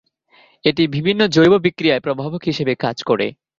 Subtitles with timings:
[0.65, 3.27] এটি বিভিন্ন জৈব বিক্রিয়ায় প্রভাবক হিসেবে কাজ করে।